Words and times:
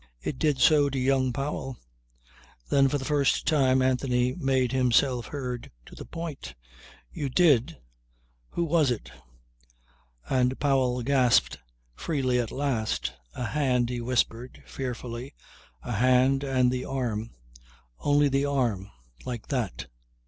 It 0.19 0.39
did 0.39 0.57
so 0.57 0.89
to 0.89 0.97
young 0.97 1.31
Powell. 1.31 1.77
Then 2.71 2.87
for 2.87 2.97
the 2.97 3.05
first 3.05 3.45
time 3.45 3.83
Anthony 3.83 4.33
made 4.33 4.71
himself 4.71 5.27
heard 5.27 5.69
to 5.85 5.93
the 5.93 6.05
point. 6.05 6.55
"You 7.11 7.29
did!... 7.29 7.77
Who 8.49 8.63
was 8.63 8.89
it?" 8.89 9.11
And 10.27 10.59
Powell 10.59 11.03
gasped 11.03 11.59
freely 11.93 12.39
at 12.39 12.49
last. 12.49 13.13
"A 13.35 13.45
hand," 13.45 13.91
he 13.91 14.01
whispered 14.01 14.63
fearfully, 14.65 15.35
"a 15.83 15.91
hand 15.91 16.43
and 16.43 16.71
the 16.71 16.83
arm 16.83 17.29
only 17.99 18.27
the 18.27 18.45
arm 18.45 18.89
like 19.23 19.49
that." 19.49 19.85